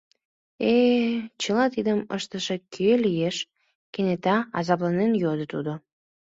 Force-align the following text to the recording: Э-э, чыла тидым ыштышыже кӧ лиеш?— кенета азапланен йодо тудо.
Э-э, 0.73 1.15
чыла 1.41 1.65
тидым 1.73 1.99
ыштышыже 2.15 2.55
кӧ 2.73 2.89
лиеш?— 3.03 3.37
кенета 3.93 4.37
азапланен 4.57 5.11
йодо 5.21 5.45
тудо. 5.53 5.73